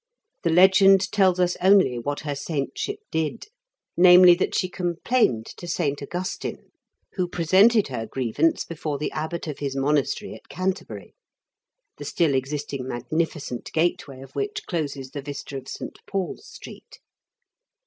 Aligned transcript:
The 0.41 0.49
legend 0.49 1.11
tells 1.11 1.39
us 1.39 1.55
only 1.61 1.99
what 1.99 2.21
her 2.21 2.33
saintship 2.33 3.01
did, 3.11 3.45
namely, 3.95 4.33
that 4.33 4.55
she 4.55 4.67
complained 4.67 5.45
to 5.57 5.67
St. 5.67 6.01
Augustine, 6.01 6.71
who 7.13 7.27
presented 7.27 7.89
her 7.89 8.07
grievance 8.07 8.65
before 8.65 8.97
the 8.97 9.11
abbot 9.11 9.45
of 9.45 9.59
his 9.59 9.75
monastery 9.75 10.33
at 10.33 10.49
Canterbury, 10.49 11.13
the 11.97 12.05
still 12.05 12.33
existing 12.33 12.87
magnificent 12.87 13.71
gateway 13.73 14.21
of 14.21 14.31
which 14.31 14.65
closes 14.65 15.11
the 15.11 15.21
vista 15.21 15.55
of 15.55 15.67
St. 15.67 15.99
Paul's 16.07 16.47
Street. 16.47 16.97